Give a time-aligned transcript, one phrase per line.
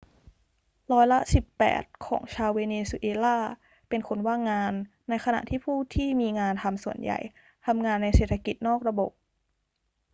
[0.91, 3.37] ร้อยละสิบแปดของชาวเวเนซุเอลา
[3.89, 4.73] เป็นคนว่างงาน
[5.09, 7.19] ในขณะที่ผู้ที่มีงานทำส่วนใหญ่
[7.65, 9.11] ทำงานในเศรษฐกิจนอกระบบ